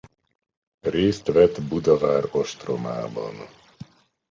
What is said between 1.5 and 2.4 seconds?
Budavár